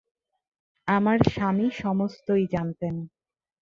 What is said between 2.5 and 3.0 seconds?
জানতেন।